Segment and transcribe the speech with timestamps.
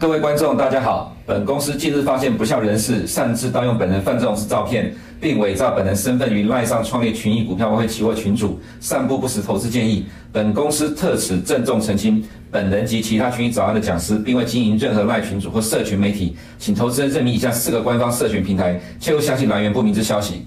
[0.00, 1.14] 各位观众，大家好。
[1.26, 10.06] 本公司近日发现不肖人士擅自盗用本人范仲式照片，并伪造本人身份于赖上创立群益股票外汇期货群组，散布不实投资建议。
[10.32, 20.46] 本公司特此郑重澄清，本人及其他群益早安的讲师，并未经营任何赖群组或社群媒体，请投资人认明以下四个官方社群平台，切勿相信来源不明之消息。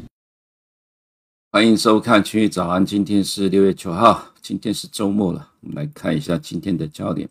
[1.52, 7.30] 欢迎收看群益早安，今天是六月九号，今天是周末了，我们来看一下今天的焦点。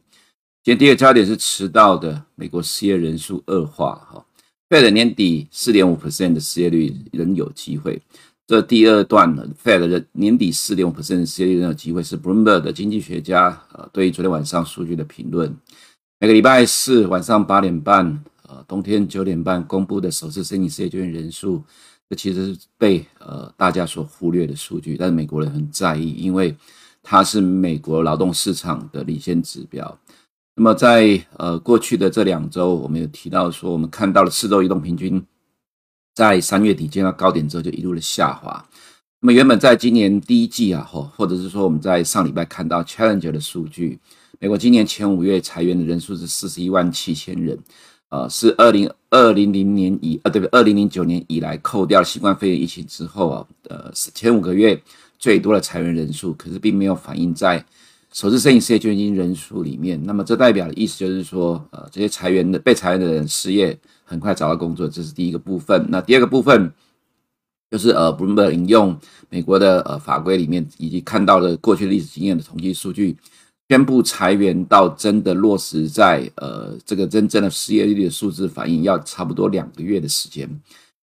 [0.64, 4.24] 今天第一个焦点是迟到的美国失业人数恶化，哈
[4.70, 8.00] ，Fed 年底四点五 percent 的失业率仍有机会。
[8.46, 15.52] 这第二段呢，Fed 的年底四点五 percent 失业率仍有机会，是 Bloomberg 的经济学家呃对于昨天晚上数据的评论。
[16.20, 21.60] 每个礼拜四晚上八点半，呃，冬天九点半公布的首次申请失业救援人数，
[22.08, 26.54] 这其实是被呃大家所忽略的数据，但是美国人很在意，因为
[27.02, 29.98] 它是美国劳动市场的领先指标。
[30.54, 35.24] 那么在呃过去的这两周，我们有提到说，我们看到了四周移动平均
[36.14, 38.62] 在三月底见到高点之后，就一路的下滑。
[39.20, 43.98] 那么原本在今年第一季啊，或或者是说我们在上礼拜看到 Challenger 的数据，
[44.40, 47.58] 美国今年前五月裁员的人数是四十一万七千人，
[48.10, 50.58] 呃，是二零二零零年以呃对不对？
[50.58, 54.78] 二零零九年以来扣掉新冠肺炎疫情之后啊，呃前五个月
[55.18, 57.64] 最多的裁员人数，可是并没有反映在。
[58.12, 65.86] 首次申请失业救济金人数里面，那么这代表的意思就是说，呃，这些裁员的被裁员的人失业，很快找到工作，这是第一个部分。
[65.88, 66.70] 那第二个部分
[67.70, 68.94] 就是呃，Bloomberg 引用
[69.30, 73.16] 美国的呃法规里面以及看到的过去历史经验的统计数据，
[73.70, 80.46] 宣布裁员到真的落实在呃这个真正的失业率的数字反应，要差不多两个月的时间。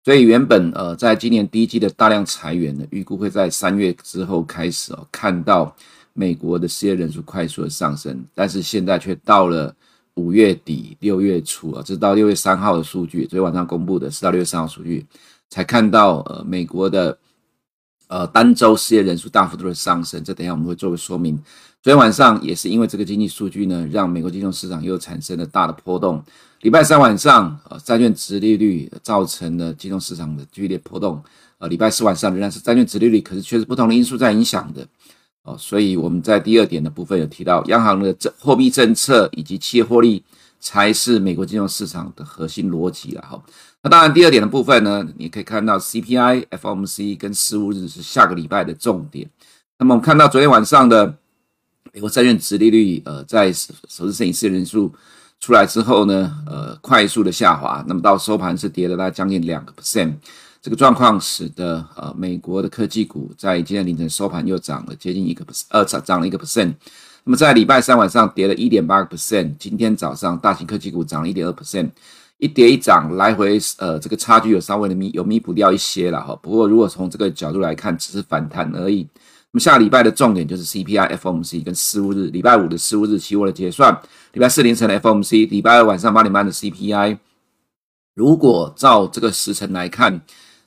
[0.04, 5.74] 所以原本呃，在今年第一季的大量裁员呢，预估会在三月之后开始哦，看到。
[6.12, 9.74] 美国的失业人数快速的上升，但是现在却到了
[10.14, 15.06] 五月底六月初啊，直到六月三号的数据，昨天晚上公布的是到六月三号数据，
[15.48, 17.16] 才看到呃美国的
[18.08, 20.22] 呃单周失业人数大幅度的上升。
[20.22, 21.36] 这等一下我们会做个说明。
[21.82, 26.22] 昨天晚上也是因为这个经济数据呢，让美国金融市场又产生了大的波动。
[26.60, 31.22] 礼拜三晚上呃债券殖利率造成了金融市场的剧烈波动。
[31.56, 34.86] 呃礼拜四晚上仍然是债券殖利率，可是却是不同的因素在影响的。
[35.42, 40.22] 哦，所以我们在第二点的部分有提到，央行的政货币政策以及企业获利
[40.60, 43.42] 才是美国金融市场的核心逻辑了哈。
[43.82, 49.28] 那当然，第二点的部分呢，你可以看到 CPI、FOMC 跟失物日是下个礼拜的重点。
[49.78, 51.16] 那么我们看到昨天晚上的
[51.94, 53.72] 美国债券殖利率，呃，在首
[54.06, 54.92] 次申请失业人数
[55.40, 60.12] 出来之后呢，呃，快速的下滑，那么到收盘是跌了大概将近两个 percent。
[60.62, 66.74] 这个状况使得呃美国的科技股在今天凌晨收盘又涨了接近一个 percent，呃涨涨了一个 percent。
[67.24, 71.90] 那么在礼拜三晚上跌了一点八个 percent，今天早上大型科技股涨了一点二 percent，
[72.36, 76.38] 一跌一涨，来回呃这个差距有稍微的弥有弥补掉一些了哈。
[76.42, 79.08] 不过如果从这个角度来看，只是反弹而已。
[79.52, 83.98] 那么下礼拜的重点就是 CPI、FOMC 跟失物日，礼拜五的失物日期货的结算，
[84.34, 87.18] 礼拜四凌晨的 FOMC，礼拜二晚上八点半的 CPI。
[88.14, 90.20] 如果照这个时程来看，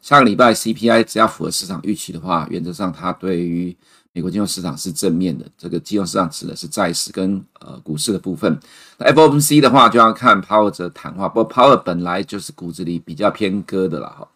[0.04, 3.74] 下个礼拜 CPI 只要符合市场预期的话，原则上它对于
[4.12, 5.46] 美国金融市场是正面的。
[5.58, 8.60] 这个金融市场指的是债市跟呃股市的部分。
[8.98, 14.28] 那 FOMC 的话就要看鲍尔的谈话，不过鲍尔本来就是骨子里比较偏鸽的了哈。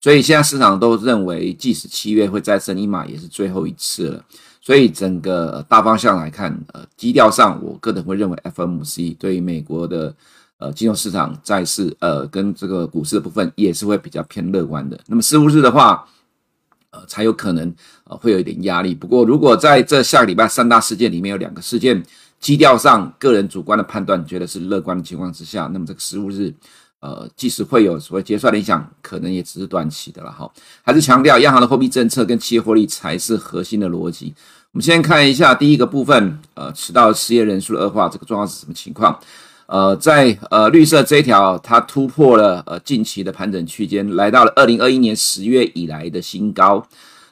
[0.00, 4.24] 所以现在市场都认为，即使七月会再升一码，也是最后一次了。
[4.60, 10.12] 所以整个大方向来看，呃，基调上我个人会认为 FOMC 对于美国的。
[10.62, 14.96] 呃，金融市场、债市，呃，跟这个股市的部分也是会比较偏乐观的。
[15.08, 16.06] 那么，十五日的话，
[16.90, 17.74] 呃，才有可能
[18.04, 18.94] 呃会有一点压力。
[18.94, 22.00] 不过，如果在这下个礼拜三大事件里面有两个事件，
[22.38, 26.54] 基调上个人主观的判断觉得是乐观的情况之下，那么这个十五日，
[27.00, 30.48] 呃，即使会有所谓结算的影响，可能也只是短期的了哈。
[30.82, 34.32] 还是强调央行的货币政策跟企业获利才是核心的逻辑。
[34.72, 39.18] 我们先看一下第一个部分，呃，迟到失业人数的恶化，这个状况是什么情况？
[39.72, 46.86] 呃，在呃绿色这一条，它突破了呃近期的盘整区间，来到了二零二一年十月以来的新高。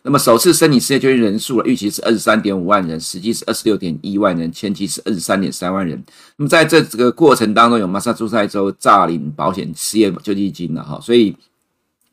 [0.04, 6.02] 那么首次申请失业救济人数预期是二十三点五万人，实际是二十六点一万人，前期是二十三点三万人。
[6.38, 11.36] 那么在这这个过程当中，有马萨诸塞州诈领保险失业救济金了哈，所以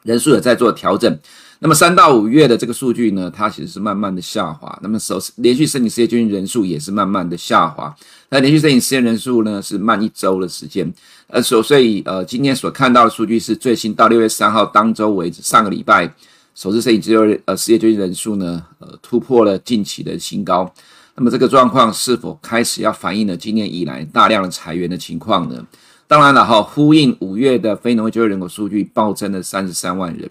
[0.03, 1.17] 人数也在做调整。
[1.59, 4.77] 那么三到五月的这个数据呢，它其实是慢慢的下滑。
[4.83, 7.95] 那么首次连续申请失业救济人数也是慢慢的下滑。
[8.29, 10.91] 那连续申请失业人数呢是慢一周的时间。
[11.27, 16.13] 呃，所所以呃，今天所看到的数据是最新到六月三号当周为止，上个礼拜
[16.53, 20.71] 首次申请失业呃失业救济人数呢，呃突破了近期的新高。
[21.15, 25.65] 那么这个状况是否开始要反映了今年以来大量的裁员的情况呢？
[26.07, 30.29] 当然了哈，呼应五月的非农业就业人口数据暴增了三十三万人，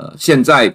[0.00, 0.74] 呃，现在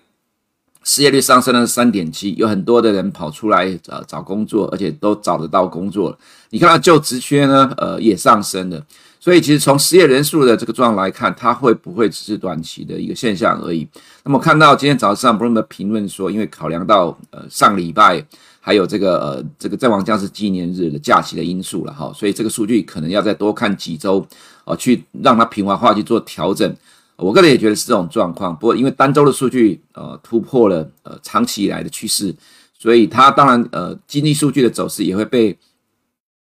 [0.83, 6.17] 失业率上升了三点七，有很多的人跑出来呃找工作，而且都找得到工作了。
[6.51, 8.85] 你看到就职缺呢，呃，也上升了。
[9.19, 13.87] 所以其实从失业人数的这个状况来看，它会不会只是短期的一个现象而已？
[14.23, 18.23] 那么看到今天早上 Bloomberg 评论说，因为考量到呃上礼拜
[18.61, 24.23] 还有这个呃这个阵亡将士纪念日的假期的因素了哈，所以这个数据可能要再多看几周
[24.63, 26.71] 啊，去让它平滑化去做调整。
[27.17, 28.55] 我个人也觉得是这种状况。
[28.55, 32.35] 不过因为单周的数据呃突破了呃长期以来的趋势，
[32.77, 35.57] 所以它当然呃经济数据的走势也会被。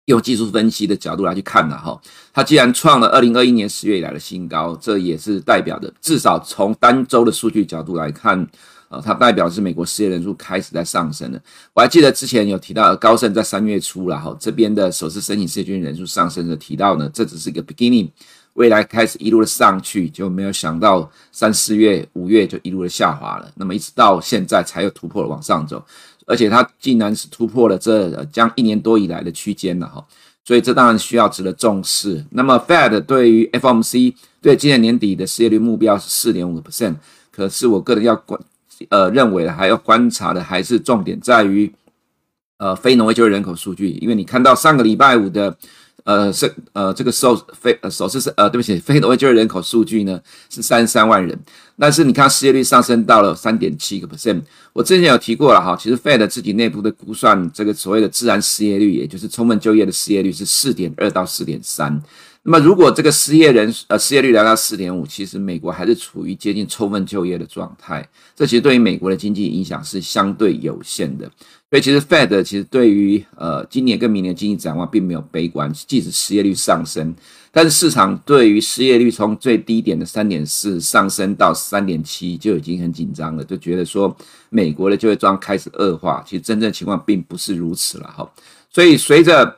[0.07, 8.47] 用技术分析的角度来去看了哈，它既然创了二零二一年十月以来的新高，这也是代表的，至少从单周的数据角度来看，
[8.87, 11.41] 呃，它代表是美国失业人数开始在上升了。
[11.73, 18.09] 我还记得之前有提到高盛在三月初了哈，这边的首次申请失业救济人数上升的提到呢，这只是一个 beginning，
[18.57, 25.83] 未来开始一路的上去，就没有想到三四月、五月就一路的下滑了，那么一直到现在才又突破了往上走。
[26.25, 30.03] 而且它竟然是突破了这将一年多以来的区间了哈，
[30.43, 32.25] 所以这当然需要值得重视。
[32.31, 36.95] 那么 Fed 对于 FOMC 对今年年底的失业率目标是四点五个 percent，
[37.31, 38.41] 可是我个人要观
[38.89, 41.71] 呃认为还要观察的还是重点在于
[42.57, 45.55] 呃非农业就业人口数据，因为你看到上个礼拜五的。
[46.03, 51.37] 呃，是呃，这个首非呃首次是呃，对不起，非农业就业人口数据呢是三十三万人，
[51.77, 54.41] 但是你看失业率上升到了三点七个 percent。
[54.71, 62.01] 我之前有提过了哈，其实 Fed 自己内部的估算，这个所谓的自然失业率，也就是充分就业的失业率是四点二到四点三。
[62.49, 68.07] 那么如果这个失业人呃失业率来到四点五，其实美国还是处于接近充分就业的状态，
[68.37, 71.29] 这其实对于美国的经济影响是相对有限的。
[71.69, 77.13] 所以其实 Fed 其实对于呃今年跟明年经济展望并没有悲观，即使失业率上升，
[77.51, 84.15] 但是市场对于失业率从最低点的三点四上升到三点七就已经很紧张了，就觉得说
[84.49, 86.23] 美国的就业状况开始恶化。
[86.25, 88.31] 其实真正情况并不是如此了哈。
[88.69, 89.53] 所以随着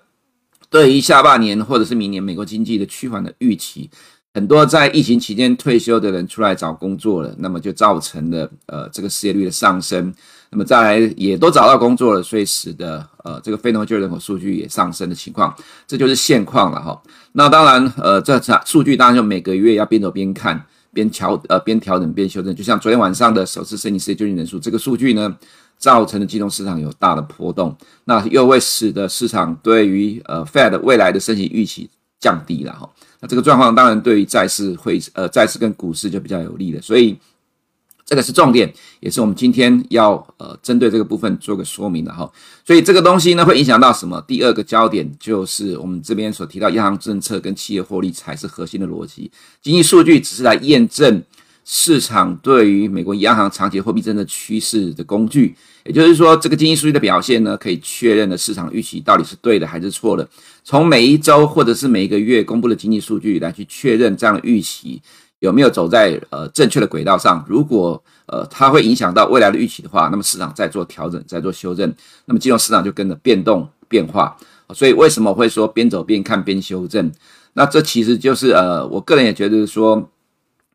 [0.70, 3.90] 对于下半年或者是明年美国经济的趋缓的预期，
[4.34, 10.14] 很多在疫情期间退休的人出来找工作了，那么就造成了呃这个失业率的上升。
[10.52, 15.56] 那么再来也都找到工作了，所以使得呃这个非农就业人口数据也上升的情况，
[15.88, 17.00] 这就是现况了哈。
[17.34, 22.56] 那当然呃这数据当然就每个月要边走边看，边调呃边调整边修正。
[22.56, 25.36] 就像昨天晚上的首次申请失业救济人数这个数据呢，
[25.80, 31.90] 造成的金融市场有大的波动，那又会使得市场对于呃 Fed 未来的升息预期
[32.20, 32.88] 降低了哈。
[33.22, 37.18] 那这个状况当然对于债市会呃债市跟股市就比较有利的，所以。
[38.06, 42.28] 这个是重点，也是我们今天要呃针对这个部分做个说明的哈。
[42.66, 44.20] 所以这个东西呢，会影响到什么？
[44.28, 49.30] 第二个焦点就是我们这边所提到央行政策跟企业获利才是核心的逻辑，
[49.62, 51.22] 经济数据只是来验证
[51.72, 55.56] 市场对于美国央行长期货币政策趋势的工具。
[55.86, 60.28] 也就是说，这个经济数据的表现呢，可以确认了市场预期到底是对的还是错的。
[60.64, 65.00] 从每一周或者是每一个月公布的经济数据来去确认这样的预期。
[65.38, 67.46] 有没有走在呃正确的轨道上？
[67.48, 71.94] 如果呃它会影响到未来的预期的话，那么市场再做调整，再做修正，
[72.26, 74.36] 那么金融市场就跟着变动变化。
[74.74, 77.12] 所以为什么会说边走边看边修正？
[77.54, 80.10] 那这其实就是呃我个人也觉得说，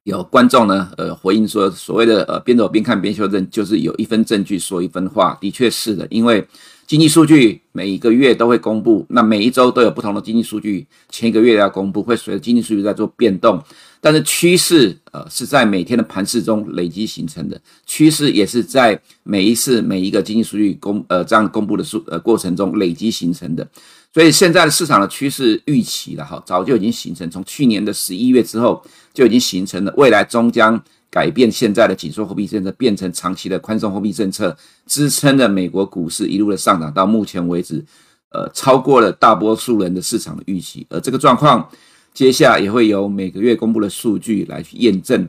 [0.05, 6.47] 有观众呢呃回应说，所谓的呃边走边看边修正，就是有一分证据说一分话，的确是的，因为。
[6.87, 13.59] 经济数据每一个月都会公布，那每一周都有不同的经济数据，前一个月要公布，会随着经济数据在做变动。
[14.03, 23.67] 但是趋势，呃，是在每天的盘势中累积形成的，趋势也是在每一次每一个经济数据公，呃，这样公布的数，呃，过程中累积形成的。
[24.15, 30.83] 所以现在的市场的趋势预期了哈，早就已经形成，从去年的十一月之后就已经形成了，未来终将。
[31.11, 37.85] 改变现在的紧缩货币政策，变成长期的宽松货币政策，支撑着美国股市一路的上涨，到目前为止，
[38.31, 40.85] 呃，超过了大多数人的市场的预期。
[40.91, 41.71] 而这个状况，
[42.13, 45.29] 接下来也会由每个月公布的数据来去验证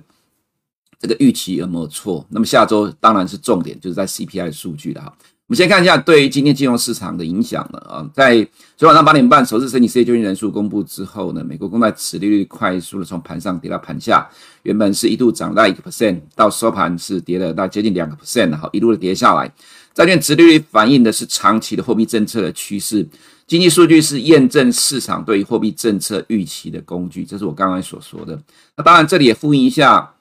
[0.99, 2.25] 这个预期有没有错。
[2.29, 5.15] 那么下周当然是重点，就是在 CPI 数据了哈。
[5.47, 8.35] 我们先看一下对于今天金融市场的影响了啊，在
[8.75, 14.27] 昨晚上八点半首次申请失业救济人数公布之后呢，美国公债殖利率快速的从盘上跌到盘下，
[14.63, 19.53] 原本是一度涨到一个 percent，到收盘是跌了到接近两个 percent，然后一路的跌下来。
[19.93, 23.07] 债券殖利率反映的是长期的货币政策的趋势，
[23.45, 28.41] 经济数据是验证市场对于货币政策预期的工具，这是我刚刚所说的。
[28.75, 30.11] 那当然这里也呼应一下。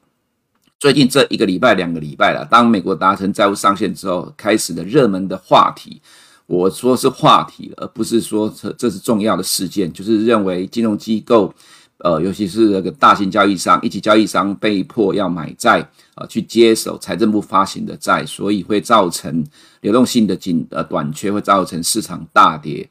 [0.84, 5.98] 最近这一个礼拜、两个礼拜了，当美国达成债务上限之后，开始的热门的话题，
[6.44, 11.54] 我说是话题，而不是说这这是重要的事件，就是认为金融机构，
[12.00, 15.80] 呃，尤其是那个大型交易商，一级交易商被迫要买债
[16.16, 19.42] 啊、去接手财政部发行的债，所以会造成
[19.80, 22.86] 流动性的紧呃短缺，会造成市场大跌。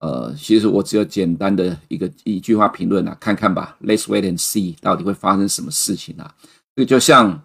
[0.00, 6.34] 呃，其实我只有简单的一个一句话评论啊，看看吧，Let's wait and see，到底会发生什么事情啊？
[6.74, 7.42] 这就像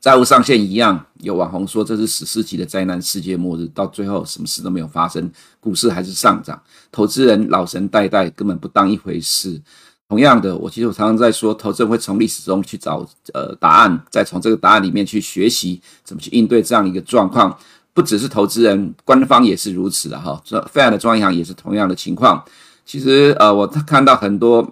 [0.00, 6.60] 债务上限一样，有网红说这是史诗级的灾难，世界末日，到最后什么事都没有发生，股市还是上涨，
[6.90, 9.60] 投资人老神代代，根本不当一回事。
[10.08, 17.56] 同样的，我其实我常常在说，投资人会从历史中去找呃答案，再从这个答案里面去学习怎么去应对这样一个状况。
[17.92, 20.40] 不只是投资人，官方也是如此的哈。
[20.44, 22.44] 这 Fed 的中央银行也是同样的情况。
[22.86, 24.64] 其实呃，我看到很多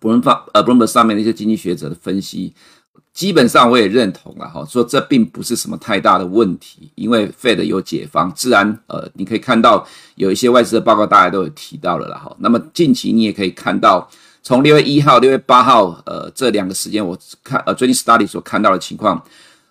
[0.00, 2.54] Bloomberg 呃 b l o o m b e r 上面的一些经济学者的分析，
[3.12, 9.86] 基本上我也认同了哈，说这并不是什么太大的问题，因为 Fed 有解方，自然呃，你可以看到
[10.16, 12.34] 有一些外资的报告，大家都有提到了了哈。
[12.40, 14.08] 那么近期你也可以看到，
[14.42, 19.22] 从六月一号、六月八号呃这两个时间，我看呃最近 study 所看到的情况。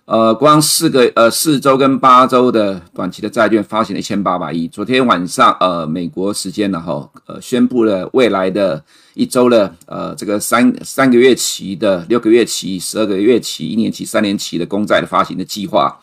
[0.05, 4.67] 呃，光四个呃四周跟八周的短期的债券发行了一千八百亿。
[4.67, 8.83] 昨天晚上，呃，美国时间然后呃宣布了未来的
[9.15, 15.99] 一周的呃这个三三个月期的、六个月期、十二个月期、一年期、三年期的公债的发行的计划。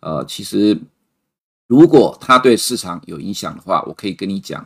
[0.00, 0.78] 呃，其实
[1.66, 4.62] 如果它对市场有影响的话，我可以跟你讲，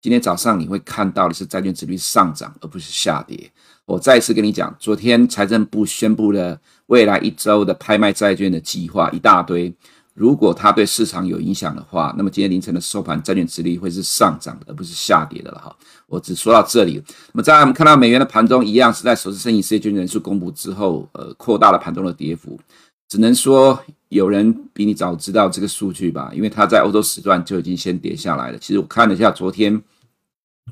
[0.00, 3.52] 今天早上你会看到的是债券殖利率上涨，而不是下跌。
[3.84, 6.58] 我再一次跟你讲，昨天财政部宣布了
[6.92, 9.72] 未来一周的拍卖债券的计划一大堆。
[10.12, 15.74] 如果它对市场有影响的话，那么今天凌晨的收盘债券殖利率会是上涨的，而不是下跌的了哈。
[16.06, 17.02] 我只说到这里。
[17.32, 22.60] 那么在我们看到美元的盘中一样是在首次申请失业救济人数公布之后，呃，扩大了盘中的跌幅。
[23.08, 28.58] 只能说有人比你早知道这个数据吧，因为它在欧洲时段就已经先跌下来了。
[28.58, 29.82] 其实我看了一下昨天。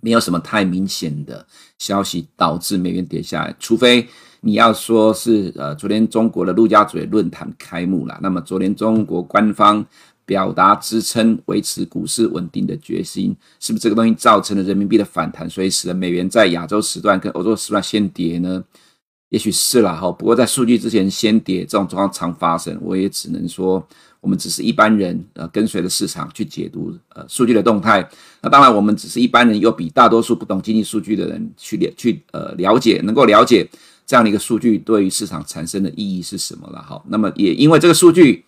[0.02, 1.44] 没有什么太明显的
[1.76, 4.08] 消息导致美元跌下来，除非
[4.40, 9.85] 你要说是呃，昨天中国的陆家嘴论坛开幕了，那么昨天中国官方
[10.25, 18.64] 表达支撑维持股市稳定的决心，是不是这个东西造成了人民币的反弹，所以使得美元在亚洲时段跟欧洲时段先跌呢？
[19.28, 23.87] 也许是啦哈，不过在数据之前先跌这种状况常发生，我也只能说。
[24.23, 28.06] 我们只是一般人，呃，跟随着市场去解读呃数据的动态。
[28.42, 33.66] 那当然，我们只是一般人，又比大多数不懂经济数据的人去了去呃了解，能够了解
[34.11, 36.83] 这样的一个数据对于市场产生的意义是什么了。
[36.83, 38.45] 好，那么也因为这个数据，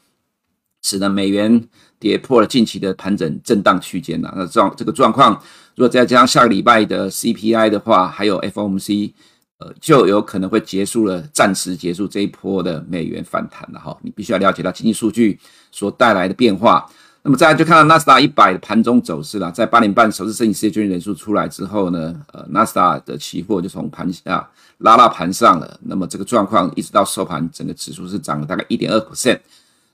[0.82, 1.68] 使得美元
[2.00, 4.34] 跌破了近期的盘整震荡区间了。
[4.36, 5.40] 那这样这个状况，
[5.76, 9.12] 如果再加上下个礼拜的 CPI 的话，还有 FOMC
[9.58, 9.72] 呃。
[9.80, 13.96] 就有可能会结束了，暂时结束这一波的美元反弹了哈。
[14.02, 15.38] 你必须要了解到经济数据
[15.70, 16.90] 所带来的变化。
[17.24, 24.48] 那么再来就看到纳斯达一百的盘中走势了，在八点半首次申请失业救济人数出来之后呢，呃，纳斯达的期货就从盘下
[24.78, 25.78] 拉到盘上了。
[25.82, 29.38] 那么这个状况一直到收盘，整个指数是涨了大概一点二 percent，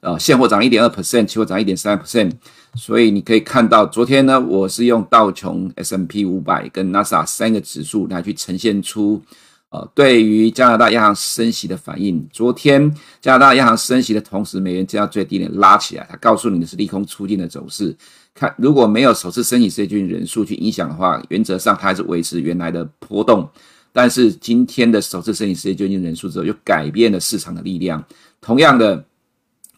[0.01, 2.33] 呃，现货涨一点二 percent，期货涨一点三 percent。
[2.75, 9.23] 所以你可以看到，昨天呢，我是用道琼 s m p 五百跟纳斯达三个指数来去呈现出。
[9.71, 17.95] 呃，对于加拿大央行升息的反应，昨天加拿大央行升息的同时，美元降到最低点拉起来，它告诉你的是利空出尽的走势。
[18.35, 23.47] 看，如果没有首次申请失业救济人数去影响的话，原则上它还是维持原来的波动。
[23.93, 28.03] 但是今天的首次申请失业救济人数之后，又改变了市场的力量。
[28.41, 29.05] 同样的。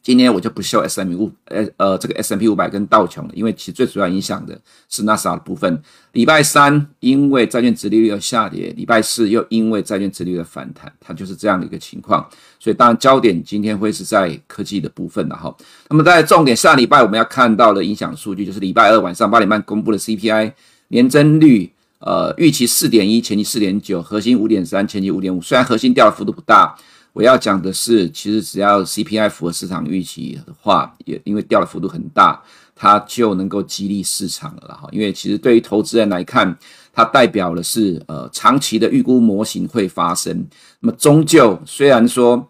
[0.03, 5.83] 今天我就不秀 S M 五，呃呃，这个 S M P 五百跟道琼了，因为其实最主要影响的是纳斯达的部分。
[6.13, 12.27] 礼拜三因为债券殖利率要下跌，礼拜四又因为债券殖利率的反弹，它就是这样的一个情况。
[12.59, 15.55] 所以当然焦点今天会是在科技的部分了哈。
[15.91, 20.55] 那么在重点下礼拜我们要看到的影响数据，就是礼拜二晚上八点半公布的 C P I
[20.89, 25.43] 年增率，呃，预期四点一，前期四点九，核心五点三，前期五点五。
[25.43, 26.75] 虽然核心掉的幅度不大。
[27.13, 32.41] 我要讲的是，其实只要 CPI 符合市场预期的话，也因为掉的幅度很大，
[32.75, 34.89] 它就能够激励市场了哈。
[34.93, 36.57] 因为其实对于投资人来看，
[36.93, 40.47] 它代表的是呃长期的预估模型会发生。
[40.81, 42.49] 那么终究虽然说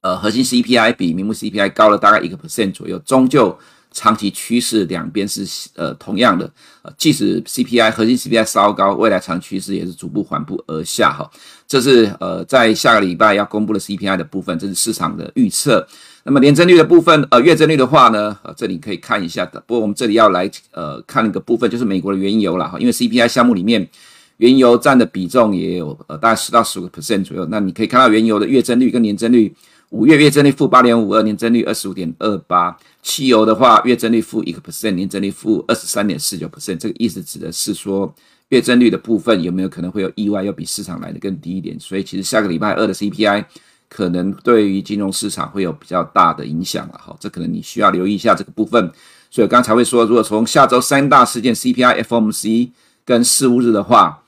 [0.00, 3.58] 呃核心 CPI 比名目 CPI 高了大概一个 percent 左右，终究。
[3.94, 11.30] 长期趋势两边是呃同样的，呃，即使 CPI 核心 CPI 稍高，未来长趋势也是逐步缓步而下哈。
[11.72, 15.86] 这是呃在下个礼拜要公布的 CPI 的部分，这是市场的预测。
[16.22, 19.58] 那么年增率的部分，呃，月增率的话呢，呃，这里可以看一下的。
[19.66, 23.88] 不过我们这里要来呃看一个部分，就是美国的原油了哈，因为 CPI 项目里面
[24.36, 27.46] 原油占的比重也有呃大概十到十五个 percent 左右。
[27.50, 29.54] 那你可以看到原油的月增率跟年增率。
[29.88, 32.76] 五月月增率负八点五二，年增率二十五点二八。
[33.02, 36.76] 汽油的话，月增率负一个 percent，年增率负二十三点四九 percent。
[36.76, 38.14] 这个意思指的是说，
[38.52, 41.80] 月增率的部分有没有可能会有意外，要比市场来得更低一点？
[41.80, 43.46] 所以其实下个礼拜二的 CPI
[43.88, 48.92] 可能对于金融市场会有比较大的影响了哈，这可能你需要留意一下这个部分。
[49.30, 52.68] 所以我刚才会说，如果从下周三大事件 CPI、FOMC
[53.06, 54.22] 跟四巫日的话，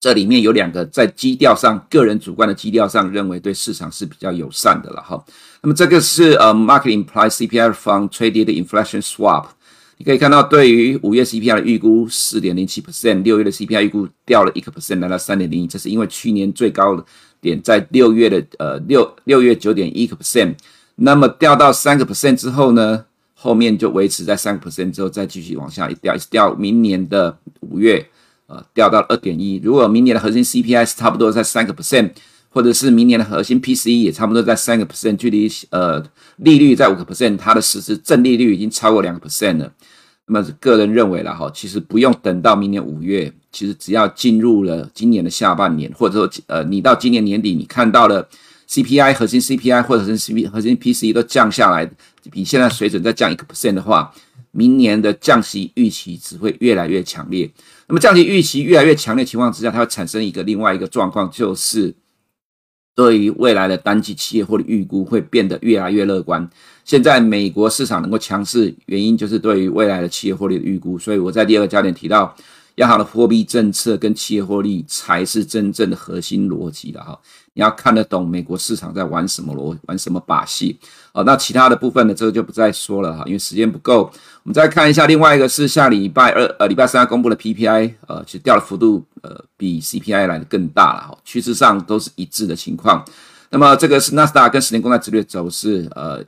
[0.00, 5.22] 这里面有两个在基调上，个人主观的基调上认为对市场是比较友善的了哈。
[5.60, 9.48] 那么这个是呃 Market Implied CPI from Traded Inflation Swap。
[9.96, 17.04] 你可以看到，对于五月 CPI 的预估四点零七 percent，六月的 CPI 预估掉了一个 percent，来到三点零一，这是因为去年最高的
[17.40, 20.54] 点在六月的呃六六月九点一个 percent，
[20.96, 28.04] 那么掉到三个 percent 之后呢，后面就维持在三个 percent 之后再继续往下一掉，一直掉明年的五月
[28.46, 32.10] 呃掉到二点一，如果明年的核心 CPI 是差不多在三个 percent，
[32.54, 36.00] 或者是明年的核心 PCE 也差不多在三个 percent，距离呃
[36.36, 39.72] 利率在五个 percent，它的实质正利率已经超过两个 percent 了。
[40.26, 48.24] 那么个人认为了哈，其实不用等到明年五月，其实只要进入了今年的下半年，或者说呃，你到今年年底，你看到了
[48.68, 51.90] CPI 核心 CPI 或者是 CP 核心 PCE 都降下来，
[52.30, 54.14] 比现在水准再降一个 percent 的话，
[54.52, 57.50] 明年的降息预期只会越来越强烈。
[57.88, 61.92] 那么降息预期越来越强烈情况之下，它会产生一个另外一个状况，就是。
[62.94, 66.48] 对于未来的单季企业获利预估会变得越来越乐观。
[66.84, 70.98] 现在美国市场能够强势，原因就是对于未来的企业获利的预估。
[70.98, 72.36] 所以我在第二个焦点提到，
[72.76, 77.18] 央行的货币政策跟企业获利才是真正的核心逻辑的哈。
[77.52, 80.76] 你要看得懂美国市场在玩什么逻玩什么把戏。
[81.12, 84.10] 好，那其他的部分呢，这个就不再说了哈，因为时间不够。
[84.42, 93.04] 我们再看一下另外一个是下礼拜二呃礼拜三公布的 PPI，呃，其实掉的幅度呃比 CPI 来的更大了哈，趋势上都是一致的情况。
[93.50, 96.20] 那么这个是纳斯达跟十年公债殖利率的走势，呃，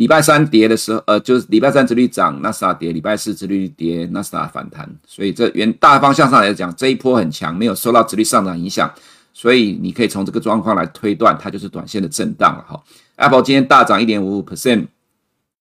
[0.00, 4.88] 礼拜三跌的时候，呃，就是礼拜三殖率涨，纳斯达跌；礼拜四殖率跌，纳斯达反弹。
[5.06, 8.90] 所以这原大方向上来讲，这一波很强，没有受到殖率上涨影响。
[9.34, 12.82] 所以你可以从这个状况来推断，它就是短线的震荡了哈。
[13.16, 14.86] Apple 今天大涨一点五五 percent，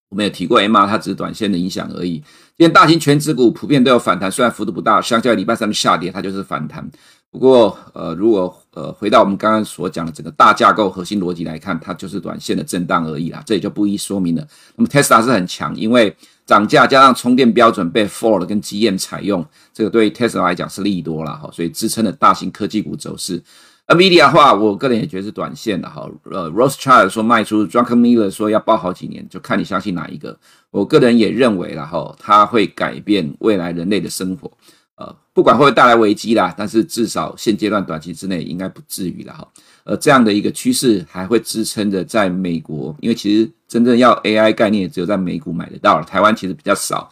[0.07, 2.13] 我们也提过 MR，它只是短线的影响而已。
[2.57, 6.89] 今天大型权值股普遍都有反弹，虽然幅度不大，相较于礼拜三的下跌，它就是反弹。
[7.29, 14.47] 不过，呃，如果呃回到我们刚刚所讲的整个大架构核心逻辑来看，它就是短线的震荡而已啦，这也就不一一说明了。
[14.75, 23.41] 那么 Tesla 是很强，因为涨价加上充电标准被 Ford 跟 GM 采用，这个对 Tesla 来讲是利多了哈，所以支撑了大型科技股走势。
[23.87, 26.07] NVIDIA 的话，我个人也觉得是短线的哈。
[26.29, 30.37] 呃，Rothschild 说卖出 d r u n k Miller 说要抱好几年，就看你相信哪一个。
[30.69, 34.51] 我个人也认为了哈，它会改变未来人类的生活。
[34.99, 39.47] 呃，不管会不会带来危机啦，但是至少现阶段短期之内应该不至于了哈。
[39.85, 47.09] 呃，这样的一个趋势还会支撑着在美国，因为其实真正要 AI 概念只有在美股买得到，台湾其实比较少。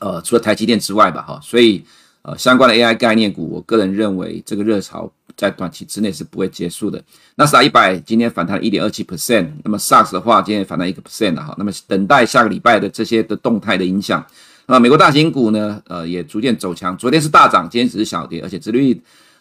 [0.00, 1.82] 呃，除了台积电之外吧哈，所以
[2.20, 5.10] 呃相关的 AI 概念股，我个人认为这个热潮。
[5.36, 7.04] 在短期之内是不会结束的。
[7.34, 11.54] 纳斯达一百今天反弹一点二七 percent，那么 SAX 的话今天反弹一个 percent 了哈。
[11.58, 14.24] 那么等待下个礼拜的这些的动态的影响。
[14.66, 16.96] 那美国大型股呢，呃，也逐渐走强。
[16.96, 19.00] 昨天是大涨，今天只是小跌，而且殖率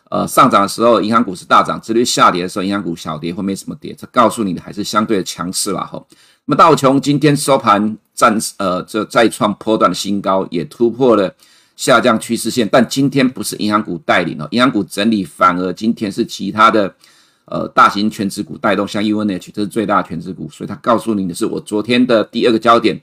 [0.09, 3.93] 呃上涨的时候，银行股是大涨；殖率下跌的时候，银行股小跌或没什么跌。
[3.97, 6.03] 这告诉你的还是相对的强势了哈。
[6.45, 11.33] 那么道琼今天收盘暂呃这再创波段的新高，也突破了。
[11.75, 16.95] 下降趋势线，但今天不是银行股带领哦，银行股整理反而今天是其他的
[17.43, 22.97] 呃大型全值股带动，像 UNH 这是最大的权值股，所以它告诉你的是我昨天的第二个焦点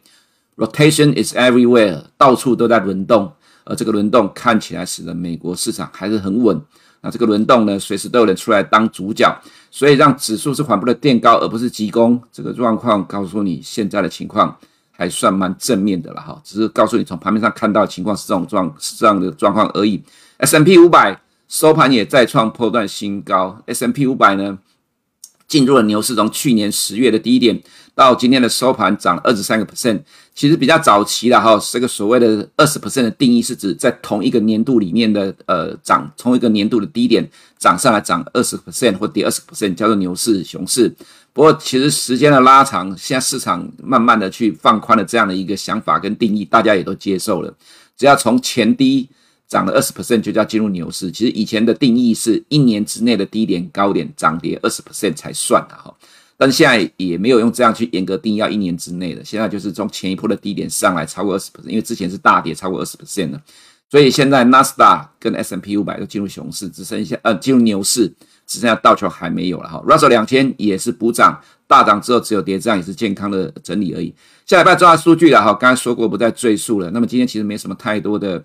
[0.56, 3.32] ，rotation is everywhere，到处都在轮动，
[3.64, 6.60] 而这个轮动看起来使得美国市场还是很稳，
[7.00, 14.56] 那这个轮动呢，随时都有人出来当主角，所以让指数是缓步的垫高，而不是急攻，这个状况告诉你现在的情况。
[14.94, 20.00] 还算蛮正面的了哈，只是告诉你从盘面上看到的情况是这种状是这样的状况而已。
[20.36, 24.56] S M P 五百收盘也再创破断新高，S M P 五百呢
[25.48, 27.60] 进入了牛市，从去年十月的低点
[27.94, 30.00] 到今天的收盘涨了二十三个 percent，
[30.34, 31.58] 其实比较早期了哈。
[31.70, 37.28] 这个所谓的二十 percent 的定义是指在同一个年度里面的呃涨，从一个年度的低点
[37.58, 40.94] 涨上来涨二十 percent 或跌二十 percent 叫做牛市熊市。
[41.34, 47.54] 不过，其实时间的拉长，现在市场慢慢的去放宽了这样的一个想法跟定义，大家也都接受了。
[47.96, 49.08] 只要从前低
[49.48, 51.10] 涨了二十 percent，就叫进入牛市。
[51.10, 55.94] 其实以前的定义是一年之内的低点高点涨跌二十 percent 才算的哈。
[56.36, 63.40] 但现在也没有用这样去严格定义要一年之内的，现在就是从前一波的低点上来超过二十 percent，因为之前是大跌超过二十 percent 的，
[63.90, 68.12] 所以现在纳斯达跟 S M P 五百都进入熊市，只剩下呃进入牛市。
[68.44, 74.12] 只剩下道琼还没有了哈，Russell 两千也是补涨，大涨之后只有跌，这样也是健康的整理而已。
[74.44, 76.90] 下礼拜重要数据了哈，刚才说过不再赘述了。
[76.90, 78.44] 那么今天其实没什么太多的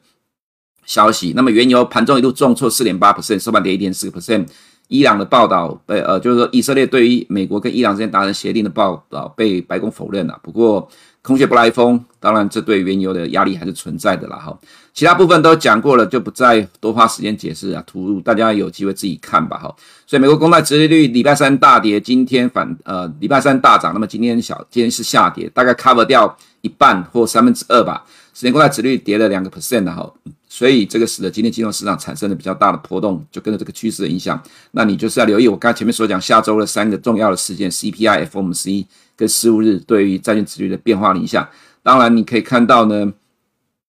[0.85, 1.33] 消息。
[1.35, 4.47] 那么原油盘中一度重挫四点八 percent，收盘跌一点四个 percent。
[4.87, 10.39] 伊朗的报道被呃，就是说以色列对于美国跟伊朗之间达成协定的报道被白宫否认了。
[10.41, 10.87] 不过
[11.21, 14.57] 空穴不来风，当然这对原油的压力还是存在的啦哈。
[14.93, 19.75] 其他部分都讲过了，就不再多花时间解释啊，图大家有机会自己看吧哈。
[20.05, 28.05] 所以美国公债殖利率礼拜三大跌，今天反呃礼拜三大涨，那么今天小今天是下跌，大概 cover 掉一半或三分之二吧。
[28.33, 30.09] 十年公债殖率跌了两个 percent 哈。
[30.57, 34.41] 所以这个使得今天金融市场产生了比较大的波动，就跟着这个趋势的影响。
[34.71, 38.83] 那你就是要留意我刚才前面所讲下周的三个重要的事件：CPI、FOMC
[39.15, 41.47] 跟十五日对于债券殖利率的变化的影响。
[41.83, 43.13] 当然，你可以看到呢，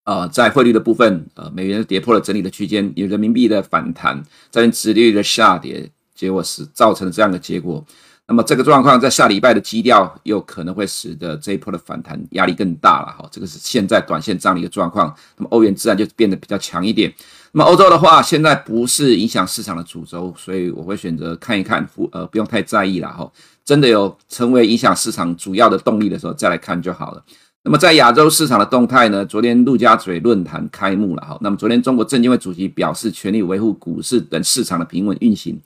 [0.04, 7.82] 呃，在汇率的部分，呃，美元跌破了整理的区间，有人民币的反弹，债券殖利率的下跌，结果是造成了这样的结果。
[8.28, 15.12] 那么这个状况在下礼拜的基调又可能会使得这一波的反弹压力更大了哈，这个是现在短线这样的一个状况。
[15.38, 17.10] 那么欧元自然就变得比较强一点。
[17.52, 23.32] 那么欧洲的话，现在不是影响市场的主轴，所以我会选择看一看，呃，不用太在意了哈。
[23.64, 27.24] 真的有成为影响市场主要的动力的时候再来看就好了。
[27.64, 31.38] 那么在亚洲市场的动态呢，昨天陆家嘴论坛开幕了哈。
[31.40, 35.58] 那么昨天中国证监会主席表示，全力维护股市等市场的平稳运行。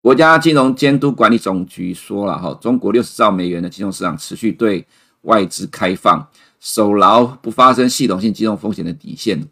[0.00, 4.86] 国家金融监督管理总局说了哈，中国六十兆美元的金融市场持续对
[5.22, 6.24] 外资开放，
[6.60, 9.44] 守牢不发生系统性金融风险的底线。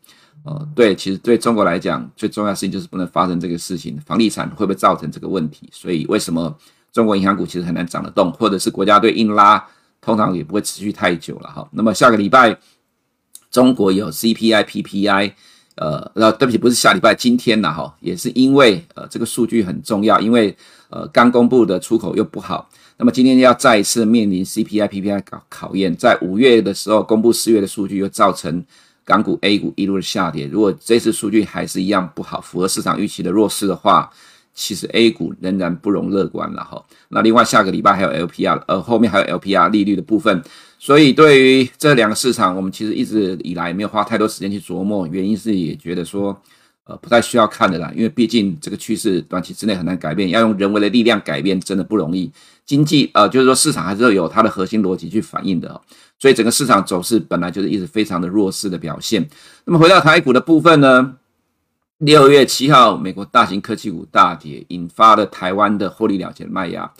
[0.45, 4.01] 呃，对，其实对中国来讲，最重要的事情就是不能发生这个事情。
[4.07, 5.69] 房地产会不会造成这个问题？
[5.73, 6.57] 所以为什么
[6.93, 9.63] 中国银行股其实很难涨得动，或者是国家队硬拉，
[10.01, 11.69] 通常也不会持续太久了哈。
[11.73, 12.57] 那么下个礼拜，
[13.51, 15.33] 中国有 CPI、PPI。
[15.77, 20.57] 呃，那对不起，不是下礼拜，今天呐，哈，也是因为呃这个数据很重要，因为
[20.89, 28.65] 呃刚公布的出口又不好，那么今天要再一次面临 CPI、PPI 考考验，在五月的时候公布四月的数据，又造成
[29.05, 30.47] 港股、A 股一路的下跌。
[30.47, 34.11] 如果这次数据还是一样不好，符合市场预期的弱势的话，
[34.57, 36.83] 其实 A 股仍然不容乐观了哈。
[37.11, 40.43] 那另外下个礼拜还有 LPR，呃后面还有 LPR 利率的部分。
[40.79, 46.39] 所以，对于这两个市场，我们其实一直以来没有花太多时间去琢磨，原因是也觉得说，
[46.85, 52.31] 呃，不太需要看的啦，因为毕竟这个趋势短期之内很难改变，要用人为的力量改变真的不容易。
[52.67, 55.81] 经济，呃，就是说市场还是有它的核心逻辑去反映的，
[56.19, 59.27] 所以整个市场走势本来就是一直非常的弱势的表现。
[59.65, 61.15] 那么回到台股的部分呢，
[61.99, 66.93] 六月七号，美国大型科技股大跌，引发了台湾的获利了结的卖压。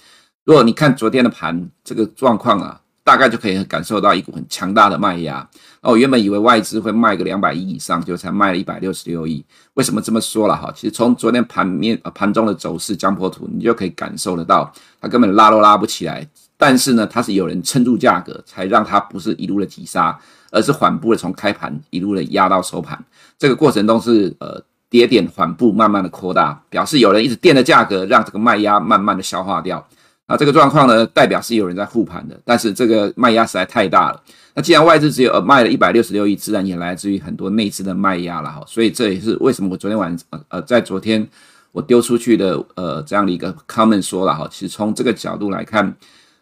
[0.45, 2.81] 如果你看昨天的盘，这个状况啊。
[3.07, 5.49] 大概就可以感受到一股很强大的卖压。
[5.81, 9.45] 那我原本以为外资会卖个两百亿以上，就才卖了一百六十六亿。
[9.75, 10.73] 为什么这么说了哈？
[10.75, 16.29] 其实从昨天盘面呃盘中的走势江波图，你就可以感受得到，它根本拉都拉不起来。
[16.57, 20.19] 但是呢，它是有人撑住价格，才让它不是一路的急杀，
[20.51, 23.01] 而是缓步的从开盘一路的压到收盘。
[23.39, 29.87] 这个过程中是呃跌点缓步慢慢的扩大，表示有人一直垫的价格，让这个卖压慢慢的消化掉。
[30.29, 34.21] 那这个状况呢，代表是有人在护盘的，但是这个卖压实在太大了。
[34.55, 38.65] 那既然外资只有呃卖了一百六十六亿，自然也来自于很多内资的卖压了哈。
[38.67, 41.25] 所以这也是为什么我昨天晚呃呃在昨天
[41.71, 44.49] 我丢出去的呃这样的一个 comment 说了哈。
[44.51, 45.95] 其实从这个角度来看，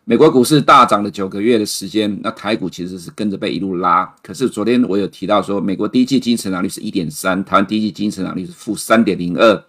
[0.05, 4.05] 美国股市大涨了九个月的时间，那台股其实是跟着被一路拉。
[4.23, 9.65] 可是昨天我有提到说，美国第一季经济成长率是一点三，台湾第一季经济成长率是负三点零二，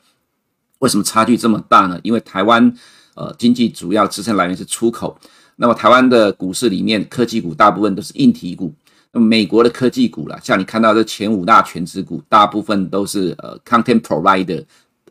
[0.79, 1.99] 为什么差距这么大呢？
[2.03, 2.73] 因为台湾。
[3.17, 5.17] 呃，经济主要支撑来源是出口。
[5.55, 8.73] 那么台湾的股市里面，科技股大部分都是硬体股。
[9.13, 14.61] 那么美国的科技股啦，像你看到的前五大权值股，大部分都是呃 content provider，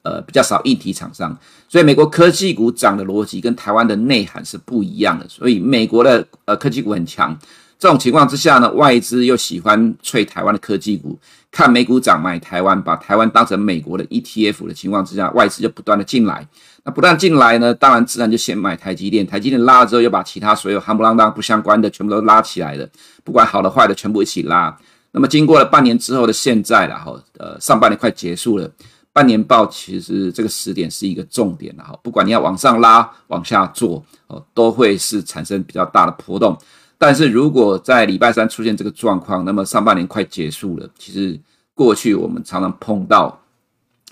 [0.04, 1.36] 呃比较少硬体厂商。
[1.68, 5.28] 所以美国科技股涨的逻辑跟台湾的内涵是不一样的。
[5.28, 7.36] 所以美国的呃科技股很强。
[7.76, 11.18] 这种情况之下呢，外资又喜欢吹台湾的科技股，
[11.50, 16.46] 看美股涨买台湾，把台湾当成美国的 ETF 的情况之下，外资就不断的进来。
[16.84, 22.88] 那不断进来呢，当然自然就先买台积电，台积电拉了之后，又把其他所有夯不啷当不相关的全部都拉起来了，
[23.22, 24.74] 不管好的坏的全部一起拉。
[25.10, 28.70] 那么经过了半年之后的现在了哈，呃，上半年快结束了，
[29.14, 36.54] 半年报其实这个时点是一个重点了哈，不管你要往上拉往下做哦，都会是产生比较大的波动。
[36.98, 41.40] 但是如果在礼拜三出现这个状况，那么上半年快结束了，其实
[41.74, 43.40] 过去我们常常碰到。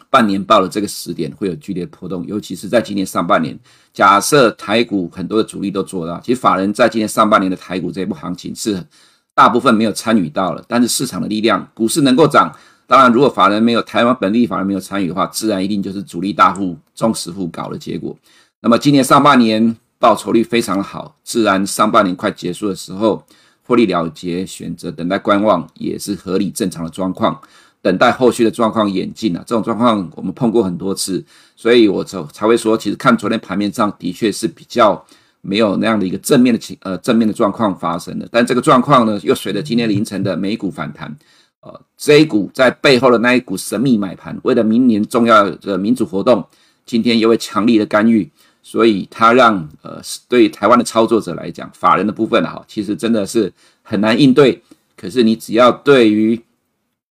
[0.08, 3.58] 半年报的这个时点会有剧烈波动，尤其是在今年上半年。
[3.94, 8.84] 假设台股很多的主力都做到，其实法人在今年上半年的台股这一波行情是
[9.32, 10.62] 大部分没有参与到了。
[10.68, 12.54] 但是市场的力量，股市能够涨，
[12.92, 18.14] 当然如果法人没有台湾本地法人没有参与的话，自然一定就是主力大户、中实户搞的结果。
[18.60, 23.24] 那么今年上半年报酬率非常好，自然上半年快结束的时候
[23.66, 27.40] 获利了结，选择等待观望也是合理正常的状况。
[27.80, 29.42] 等待后续的状况演进啊。
[29.46, 31.24] 这种状况我们碰过很多次，
[31.56, 35.02] 所以我才才会说，其实看昨天盘面上的确是比较
[35.40, 38.28] 没有那样的一个正面的情呃正面的状况发生的。
[38.30, 41.16] 但这个状况呢，又随着今天凌晨的美股反弹，
[41.62, 46.46] 呃，这一股在背后的那一股神秘买盘，为了明年重要的民主活动，
[46.84, 48.30] 今天又会强力的干预。
[48.64, 54.62] 所以它让呃，对台湾的操作者来讲，法人的部分哈，其实真的是很难应对。
[54.96, 56.40] 可是你只要对于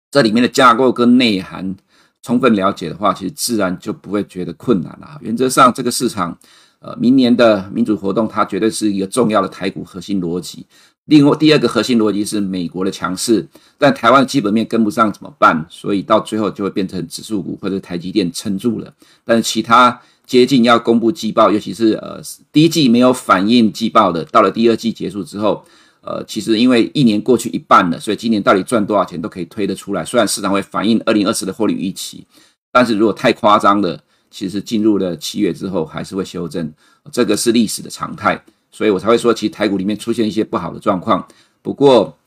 [0.10, 1.76] 这里面的架构跟内涵
[2.22, 5.18] 充分了解的话，其实自然就不会觉得困难了。
[5.20, 6.38] 原则上，这个市场
[6.80, 10.66] 呃，明年的民主活动，它绝对是一个重要的台股核心逻辑。
[11.12, 13.45] 另外，第二个核心逻辑是美国的强势，
[13.78, 15.65] 但台湾基本面跟不上怎么办？
[15.69, 18.93] 所以到最后就会变成指数股或者台积电撑住了。
[19.26, 20.02] 但是其他。
[20.24, 22.21] 接近要公布季报，尤其是呃
[22.54, 25.62] 第一季没有反映季报的，到了第二季结束之后，
[26.00, 30.06] 呃，其实因为一年过去一半了，所以今年到底赚多少钱都可以推得出来。
[30.06, 32.26] 虽然市场会反映二零二四的获利预期，
[32.71, 36.71] 但是如果太夸张的，其实进入了七月之后还是会修正，
[37.12, 38.41] 这个是历史的常态。
[38.72, 41.28] 所以我才会说，其实台股里面出现一些不好的状况。
[41.62, 42.18] 不过，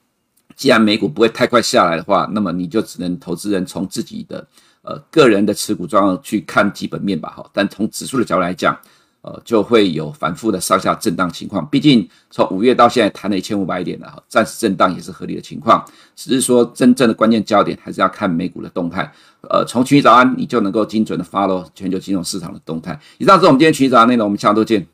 [0.55, 4.47] 既然美股不会太快下来的话，那么你就只能投资人从自己的。
[4.87, 7.51] 呃，个人的持股状况去看基本面吧，哈。
[7.55, 8.79] 但从指数的角度来讲，
[9.23, 11.67] 呃，就会有反复的上下震荡情况。
[11.71, 15.83] 毕竟从五月到现在弹了一千五百点了，哈，暂时震荡也是合理的情况。
[16.15, 19.11] 只是说真正的关键焦点还是要看美股的动态。
[19.49, 23.01] 呃，从群早安你就能够精准的 follow 全球金融市场的动态。
[23.17, 24.94] 以上是我们今天群早安内容，我们下周见。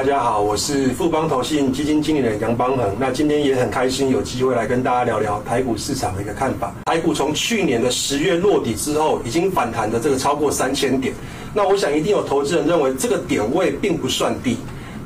[0.00, 2.96] 大家好，我是富邦投信基金经理人杨邦恒。
[2.98, 6.72] 那今天也很开心有机会来跟大家聊聊台股市场的一个看法。
[6.86, 11.12] 台股从去年的十月落底之后，已经反弹的这个超过三千点。
[11.52, 14.56] 那我想一定有投资人认为这个点位并不算低。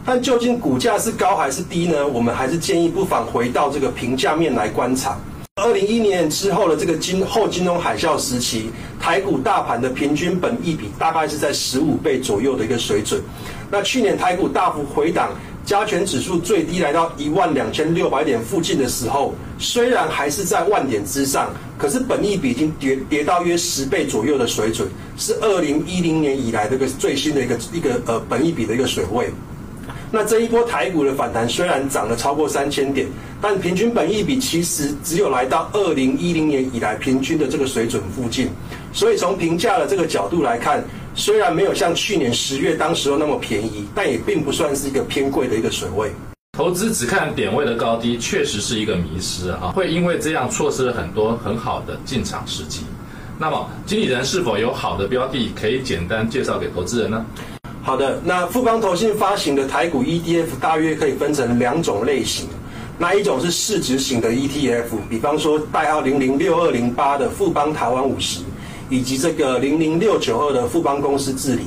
[0.04, 2.06] 但究竟股价是高还是低呢？
[2.06, 5.18] 我们还是建议不妨回到这个评价面来观察。
[5.56, 13.20] 二零一一年之后的这个金后金融海啸时期，台股大盘的平均本益比大概是在十五倍左右的一个水准。
[13.74, 15.30] 那去年台股大幅回档，
[15.64, 29.28] 加权指数最低来到一万两千六百点附近的时候，虽然还是在万点之上，可是本益比已经跌跌到约十倍左右的水准，是二零一零年以来的一个最新的一个一个呃本益比的一个水位。
[30.12, 33.08] 那这一波台股的反弹虽然涨了超过三千点，
[33.42, 38.50] 但平均本益比其实只有来到二零一零年以来平均的这个水准附近，
[38.92, 40.84] 所以从评价的这个角度来看，
[41.16, 46.10] 虽然没有像去年十月当时候那么便宜，但也并不算是一个偏贵的一个水位。
[46.52, 52.82] 投资只看点位的高低，确实是一个迷失啊，会因为这样错失了很多很好的进场时机。
[53.38, 57.24] 那么，经理人是否有好的标的可以简单介绍给投资人呢？
[57.82, 62.48] 好的，那富邦投信发行的台股 ETF 大约可以分成两种类型，
[62.98, 68.40] 那一种是市值型的 ETF，比方说代号零零六二零八的富邦台湾五十，
[68.94, 71.62] 以及这个零零六九二的富邦公司治理。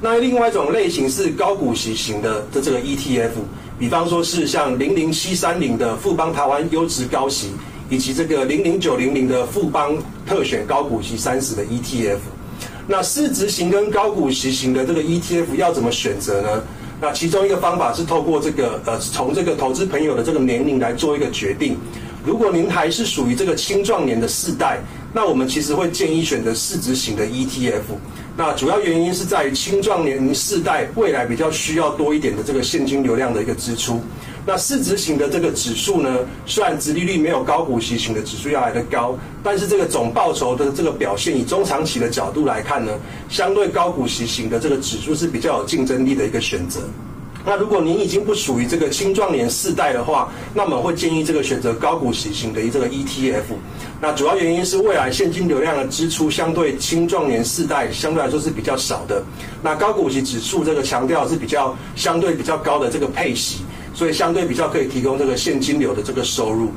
[0.00, 3.32] 那另外一种类型是高股息型的的这个 ETF，
[3.78, 7.48] 比方说是像零零七三零的富邦台湾优质高息，
[7.90, 9.94] 以及这个零零九零零的富邦
[10.26, 12.18] 特选高股息三十的 ETF。
[12.86, 16.62] 那市值型跟高股息型的这个 ETF 要怎么选择呢？
[16.98, 21.76] 那其中一个方法是透过这个呃，从这个投资朋友的这个年龄来做一个决定。
[22.24, 24.78] 如果您还是属于这个青壮年的世代，
[25.12, 27.96] 那我们其实会建议选择市值型的 ETF。
[28.36, 34.00] 那主要原因是在于青壮年世代未来比较需要多一点的这个现金流量的一个支出。
[34.46, 42.92] 那市值型的这个指数呢，虽然殖利率没有高股息型的指数要来得高，但是这个总报酬的这个表现，以中长期的角度来看呢，
[43.28, 46.80] 相对高股息型的这个指数是比较有竞争力的一个选择。
[47.44, 53.42] 那如果您已经不属于这个青壮年世代的话，那么会建议这个选择高股息型的这个 ETF。
[54.00, 59.22] 那主要原因是未来现金流量的支出相对青壮年世代相对来说是比较少的。
[59.62, 63.64] 那高股息指数这个强调是比较相对比较高的这个配息。
[63.92, 66.70] 所以相对比较可以提供这个现金流的这个收入。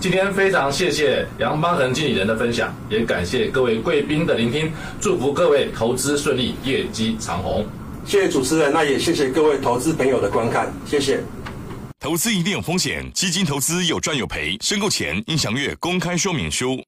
[0.00, 7.64] 今天非常谢谢杨邦恒经理人的分享，也感谢各位贵宾的聆听，祝福各位投资顺利，业绩长虹。
[8.04, 11.22] 谢谢主持人，那也谢谢各位投资朋友的观看，谢谢。
[12.00, 16.82] 投资一定有风险，基金投资有赚有赔，申购前应详阅公开说明书。